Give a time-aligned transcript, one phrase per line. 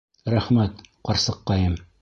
[0.35, 0.81] Рәхмәт,
[1.11, 1.81] ҡарсыҡҡайым.